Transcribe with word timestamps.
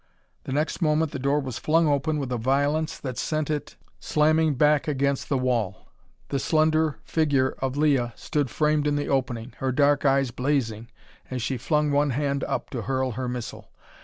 The 0.45 0.51
next 0.51 0.81
moment 0.81 1.11
the 1.11 1.19
door 1.19 1.39
was 1.39 1.59
flung 1.59 1.87
open 1.87 2.17
with 2.17 2.31
a 2.31 2.37
violence 2.39 2.97
that 2.97 3.19
sent 3.19 3.51
it 3.51 3.75
slamming 3.99 4.55
back 4.55 4.87
against 4.87 5.29
the 5.29 5.37
wall. 5.37 5.91
The 6.29 6.39
slender 6.39 6.97
figure 7.03 7.49
of 7.59 7.77
Leah 7.77 8.11
stood 8.15 8.49
framed 8.49 8.87
in 8.87 8.95
the 8.95 9.09
opening, 9.09 9.53
her 9.57 9.71
dark 9.71 10.03
eyes 10.03 10.31
blazing 10.31 10.87
as 11.29 11.43
she 11.43 11.55
flung 11.55 11.91
one 11.91 12.09
hand 12.09 12.43
up 12.45 12.71
to 12.71 12.81
hurl 12.81 13.11
her 13.11 13.27
missile. 13.29 13.69